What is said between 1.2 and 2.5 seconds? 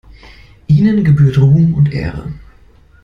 Ruhm und Ehre.